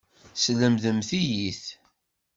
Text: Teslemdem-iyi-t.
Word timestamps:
Teslemdem-iyi-t. 0.33 1.63